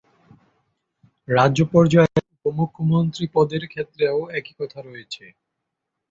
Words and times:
রাজ্য 1.27 1.59
পর্যায়ে 1.73 2.17
উপ-মুখ্যমন্ত্রী 2.39 3.25
পদের 3.35 3.63
ক্ষেত্রেও 3.71 4.17
একই 4.37 4.53
কথা 4.59 4.79
রয়েছে। 4.81 5.23